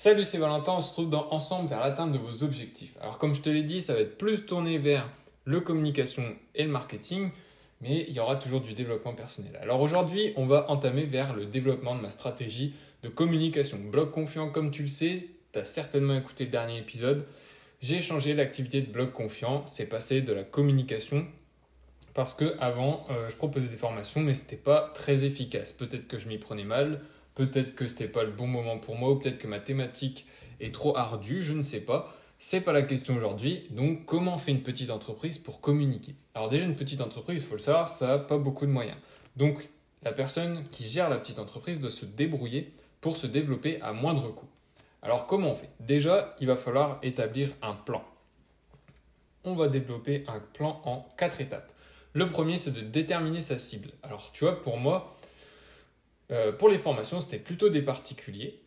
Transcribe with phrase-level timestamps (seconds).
[0.00, 2.96] Salut, c'est Valentin, on se retrouve dans Ensemble vers l'atteinte de vos objectifs.
[3.00, 5.10] Alors comme je te l'ai dit, ça va être plus tourné vers
[5.44, 7.32] le communication et le marketing,
[7.80, 9.58] mais il y aura toujours du développement personnel.
[9.60, 13.76] Alors aujourd'hui, on va entamer vers le développement de ma stratégie de communication.
[13.90, 17.26] Blog confiant, comme tu le sais, tu as certainement écouté le dernier épisode.
[17.80, 21.26] J'ai changé l'activité de blog confiant, c'est passé de la communication
[22.14, 25.72] parce que avant euh, je proposais des formations mais c'était pas très efficace.
[25.72, 27.00] Peut-être que je m'y prenais mal,
[27.38, 30.26] peut-être que c'était pas le bon moment pour moi ou peut-être que ma thématique
[30.58, 32.12] est trop ardue, je ne sais pas.
[32.36, 33.68] C'est pas la question aujourd'hui.
[33.70, 36.16] Donc, comment fait une petite entreprise pour communiquer?
[36.34, 38.96] Alors, déjà, une petite entreprise, il faut le savoir, ça n'a pas beaucoup de moyens.
[39.36, 39.68] Donc,
[40.02, 44.34] la personne qui gère la petite entreprise doit se débrouiller pour se développer à moindre
[44.34, 44.48] coût.
[45.02, 45.70] Alors, comment on fait?
[45.78, 48.04] Déjà, il va falloir établir un plan.
[49.44, 51.72] On va développer un plan en quatre étapes.
[52.14, 53.90] Le premier, c'est de déterminer sa cible.
[54.02, 55.17] Alors, tu vois, pour moi,
[56.30, 58.58] euh, pour les formations, c'était plutôt des particuliers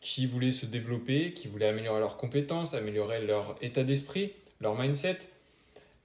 [0.00, 5.18] qui voulaient se développer, qui voulaient améliorer leurs compétences, améliorer leur état d'esprit, leur mindset.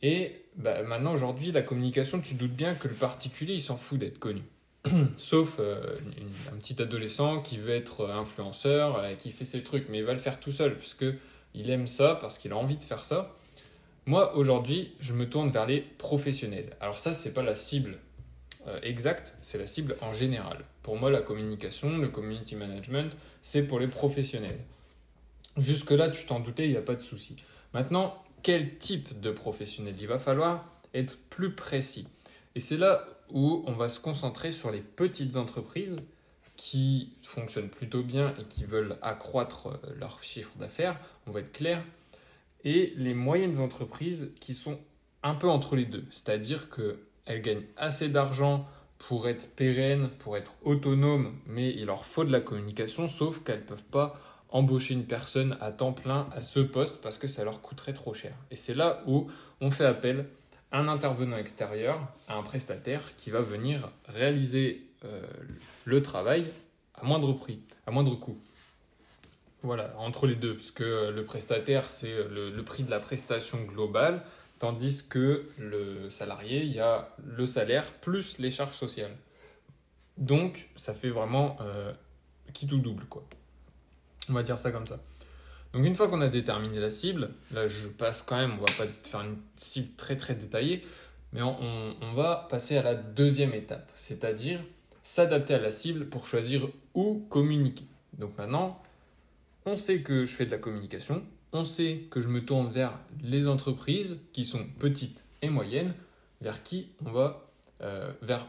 [0.01, 3.97] Et bah, maintenant, aujourd'hui, la communication, tu doutes bien que le particulier, il s'en fout
[3.97, 4.41] d'être connu.
[5.17, 5.95] Sauf euh,
[6.53, 10.13] un petit adolescent qui veut être influenceur, euh, qui fait ses trucs, mais il va
[10.13, 11.05] le faire tout seul, puisque
[11.53, 13.33] il aime ça, parce qu'il a envie de faire ça.
[14.05, 16.75] Moi, aujourd'hui, je me tourne vers les professionnels.
[16.81, 17.97] Alors ça, c'est pas la cible
[18.81, 20.65] exacte, c'est la cible en général.
[20.85, 24.59] Pour moi, la communication, le community management, c'est pour les professionnels.
[25.57, 27.37] Jusque-là, tu t'en doutais, il n'y a pas de souci.
[27.73, 29.95] Maintenant, quel type de professionnel?
[29.99, 30.63] Il va falloir
[30.93, 32.07] être plus précis.
[32.53, 35.95] Et c'est là où on va se concentrer sur les petites entreprises
[36.55, 41.51] qui fonctionnent plutôt bien et qui veulent accroître euh, leur chiffre d'affaires, on va être
[41.51, 41.83] clair,
[42.63, 44.77] et les moyennes entreprises qui sont
[45.23, 50.53] un peu entre les deux, c'est-à-dire qu'elles gagnent assez d'argent pour être pérennes, pour être
[50.63, 55.05] autonomes, mais il leur faut de la communication, sauf qu'elles ne peuvent pas embaucher une
[55.05, 58.33] personne à temps plein à ce poste parce que ça leur coûterait trop cher.
[58.51, 59.27] Et c'est là où
[59.59, 60.27] on fait appel
[60.71, 65.21] à un intervenant extérieur, à un prestataire qui va venir réaliser euh,
[65.83, 66.45] le travail
[66.95, 68.37] à moindre prix, à moindre coût.
[69.61, 74.23] Voilà, entre les deux, parce que le prestataire, c'est le, prix de la prestation globale,
[74.59, 79.15] tandis que le salarié, il y a le salaire plus les charges sociales.
[80.17, 81.91] Donc, ça fait vraiment euh,
[82.53, 83.23] qui tout double, quoi.
[84.29, 84.99] On va dire ça comme ça.
[85.73, 88.85] Donc, une fois qu'on a déterminé la cible, là, je passe quand même, on va
[88.85, 90.85] pas faire une cible très très détaillée,
[91.33, 94.61] mais on, on va passer à la deuxième étape, c'est-à-dire
[95.03, 97.85] s'adapter à la cible pour choisir où communiquer.
[98.13, 98.81] Donc maintenant,
[99.65, 101.23] on sait que je fais de la communication,
[101.55, 105.93] on sait que je me tourne vers les entreprises qui sont petites et moyennes,
[106.41, 107.45] vers qui on va,
[107.81, 108.45] euh, vers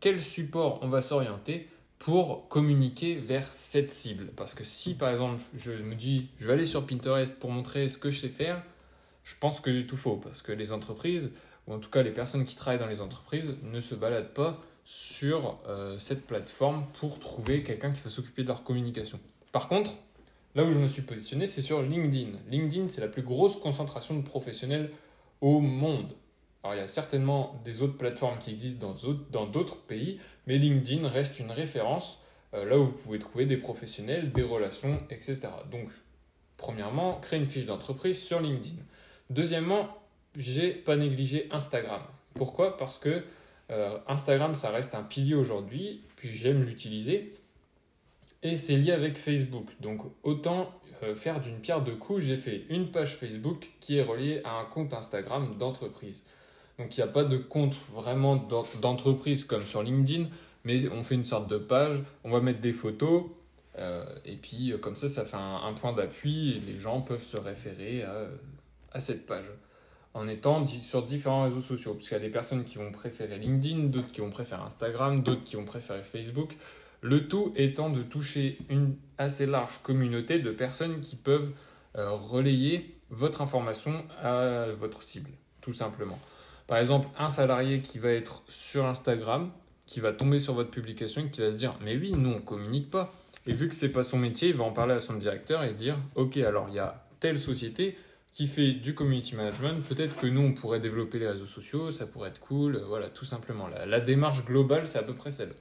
[0.00, 4.28] quel support on va s'orienter pour communiquer vers cette cible.
[4.36, 7.88] Parce que si par exemple je me dis je vais aller sur Pinterest pour montrer
[7.88, 8.62] ce que je sais faire,
[9.24, 10.16] je pense que j'ai tout faux.
[10.16, 11.30] Parce que les entreprises,
[11.66, 14.60] ou en tout cas les personnes qui travaillent dans les entreprises, ne se baladent pas
[14.84, 19.20] sur euh, cette plateforme pour trouver quelqu'un qui va s'occuper de leur communication.
[19.52, 19.92] Par contre,
[20.54, 22.30] Là où je me suis positionné, c'est sur LinkedIn.
[22.50, 24.90] LinkedIn, c'est la plus grosse concentration de professionnels
[25.40, 26.14] au monde.
[26.62, 28.94] Alors, il y a certainement des autres plateformes qui existent
[29.30, 32.20] dans d'autres pays, mais LinkedIn reste une référence
[32.54, 35.38] euh, là où vous pouvez trouver des professionnels, des relations, etc.
[35.70, 35.88] Donc,
[36.56, 38.76] premièrement, créer une fiche d'entreprise sur LinkedIn.
[39.30, 39.88] Deuxièmement,
[40.36, 42.02] j'ai pas négligé Instagram.
[42.34, 42.76] Pourquoi?
[42.76, 43.22] Parce que
[43.70, 47.32] euh, Instagram, ça reste un pilier aujourd'hui, puis j'aime l'utiliser
[48.42, 49.68] et c'est lié avec Facebook.
[49.80, 50.70] Donc autant
[51.02, 54.58] euh, faire d'une pierre deux coups, j'ai fait une page Facebook qui est reliée à
[54.58, 56.24] un compte Instagram d'entreprise.
[56.78, 58.36] Donc il n'y a pas de compte vraiment
[58.80, 60.28] d'entreprise comme sur LinkedIn,
[60.64, 63.24] mais on fait une sorte de page, on va mettre des photos,
[63.78, 67.22] euh, et puis euh, comme ça, ça fait un, point d'appui et les gens peuvent
[67.22, 68.28] se référer à,
[68.92, 69.52] à cette page
[70.12, 71.94] en étant sur différents réseaux sociaux.
[71.94, 75.22] Parce qu'il y a des personnes qui vont préférer LinkedIn, d'autres qui vont préférer Instagram,
[75.22, 76.56] d'autres qui vont préférer Facebook.
[77.02, 81.52] Le tout étant de toucher une assez large communauté de personnes qui peuvent
[81.96, 85.30] euh, relayer votre information à votre cible,
[85.60, 86.18] tout simplement.
[86.66, 89.50] Par exemple, un salarié qui va être sur Instagram,
[89.86, 92.40] qui va tomber sur votre publication et qui va se dire Mais oui, nous on
[92.40, 93.12] communique pas.
[93.46, 95.72] Et vu que c'est pas son métier, il va en parler à son directeur et
[95.72, 97.96] dire Ok, alors il y a telle société
[98.32, 102.06] qui fait du community management, peut-être que nous on pourrait développer les réseaux sociaux, ça
[102.06, 103.66] pourrait être cool, voilà, tout simplement.
[103.66, 105.52] la démarche globale, c'est à peu près celle.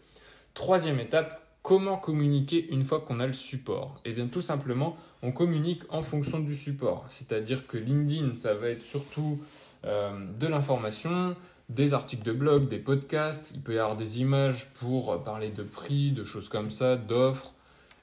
[0.60, 4.02] Troisième étape, comment communiquer une fois qu'on a le support?
[4.04, 7.06] Eh bien tout simplement, on communique en fonction du support.
[7.08, 9.40] C'est-à-dire que LinkedIn, ça va être surtout
[9.86, 11.38] euh, de l'information,
[11.70, 15.64] des articles de blog, des podcasts, il peut y avoir des images pour parler de
[15.64, 17.54] prix, de choses comme ça, d'offres,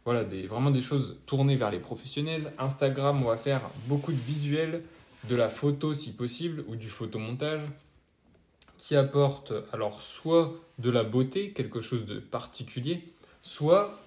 [0.07, 2.55] voilà, vraiment des choses tournées vers les professionnels.
[2.59, 4.81] Instagram, on va faire beaucoup de visuels,
[5.29, 7.61] de la photo si possible, ou du photomontage,
[8.79, 13.05] qui apporte alors soit de la beauté, quelque chose de particulier,
[13.43, 13.99] soit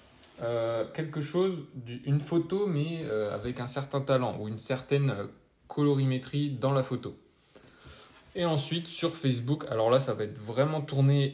[0.42, 1.63] euh, quelque chose,
[2.06, 5.25] une photo, mais euh, avec un certain talent ou une certaine euh,
[5.68, 7.16] colorimétrie dans la photo.
[8.36, 11.33] Et ensuite, sur Facebook, alors là, ça va être vraiment tourné,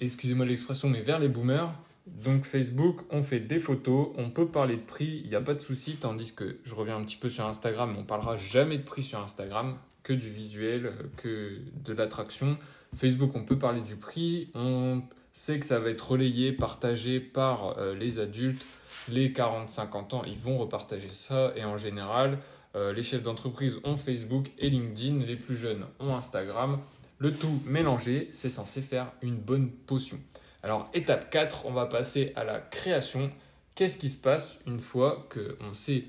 [0.00, 1.72] excusez-moi l'expression, mais vers les boomers.
[2.06, 5.54] Donc Facebook, on fait des photos, on peut parler de prix, il n'y a pas
[5.54, 8.82] de souci, tandis que je reviens un petit peu sur Instagram, on parlera jamais de
[8.82, 12.58] prix sur Instagram, que du visuel, que de l'attraction.
[12.94, 15.02] Facebook, on peut parler du prix, on
[15.32, 18.62] sait que ça va être relayé, partagé par euh, les adultes.
[19.08, 22.38] Les 40-50 ans, ils vont repartager ça, et en général,
[22.76, 26.80] euh, les chefs d'entreprise ont Facebook et LinkedIn, les plus jeunes ont Instagram.
[27.18, 30.18] Le tout mélangé, c'est censé faire une bonne potion.
[30.62, 33.30] Alors, étape 4, on va passer à la création.
[33.74, 36.04] Qu'est-ce qui se passe une fois qu'on sait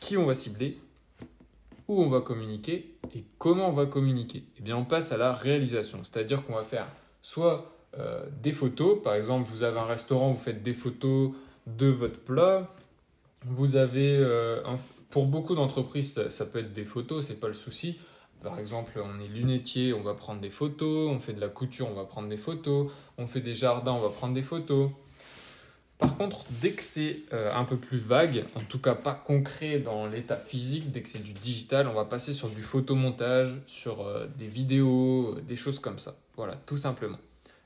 [0.00, 0.78] qui on va cibler,
[1.86, 4.44] où on va communiquer et comment on va communiquer?
[4.58, 6.00] Eh bien, on passe à la réalisation.
[6.04, 6.88] C'est-à-dire qu'on va faire
[7.22, 11.32] soit euh, des photos, par exemple, vous avez un restaurant, vous faites des photos
[11.66, 12.68] de votre plat.
[13.44, 14.62] Vous avez, euh,
[15.10, 17.98] pour beaucoup d'entreprises, ça, peut être des photos, c'est pas le souci.
[18.42, 21.88] Par exemple, on est lunetier, on va prendre des photos, on fait de la couture,
[21.90, 24.90] on va prendre des photos, on fait des jardins, on va prendre des photos.
[25.98, 29.80] Par contre, dès que c'est euh, un peu plus vague, en tout cas pas concret
[29.80, 34.02] dans l'état physique, dès que c'est du digital, on va passer sur du photomontage, sur
[34.02, 36.16] euh, des vidéos, des choses comme ça.
[36.36, 37.18] Voilà, tout simplement.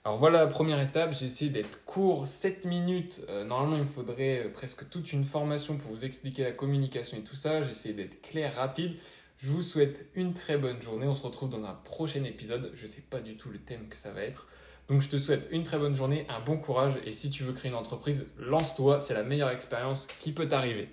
[0.04, 3.20] Alors voilà la première étape, j'ai essayé d'être court, 7 minutes.
[3.28, 7.22] Euh, normalement, il me faudrait presque toute une formation pour vous expliquer la communication et
[7.22, 7.60] tout ça.
[7.60, 8.94] J'ai essayé d'être clair, rapide.
[9.36, 11.06] Je vous souhaite une très bonne journée.
[11.06, 12.72] On se retrouve dans un prochain épisode.
[12.74, 14.48] Je ne sais pas du tout le thème que ça va être.
[14.92, 17.54] Donc je te souhaite une très bonne journée, un bon courage et si tu veux
[17.54, 20.90] créer une entreprise, lance-toi, c'est la meilleure expérience qui peut t'arriver.